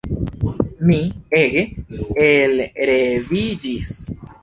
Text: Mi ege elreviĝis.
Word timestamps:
Mi 0.91 0.97
ege 1.41 1.65
elreviĝis. 2.31 3.97